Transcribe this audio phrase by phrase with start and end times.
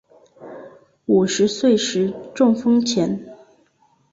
[1.05, 3.37] 五十岁时中风前